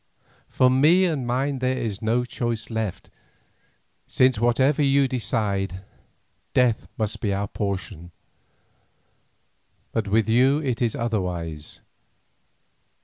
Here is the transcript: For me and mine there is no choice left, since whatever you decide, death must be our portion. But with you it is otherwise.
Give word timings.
For 0.49 0.67
me 0.71 1.05
and 1.05 1.27
mine 1.27 1.59
there 1.59 1.77
is 1.77 2.01
no 2.01 2.25
choice 2.25 2.71
left, 2.71 3.11
since 4.07 4.39
whatever 4.39 4.81
you 4.81 5.07
decide, 5.07 5.81
death 6.55 6.87
must 6.97 7.21
be 7.21 7.31
our 7.31 7.47
portion. 7.47 8.09
But 9.91 10.07
with 10.07 10.27
you 10.27 10.57
it 10.57 10.81
is 10.81 10.95
otherwise. 10.95 11.81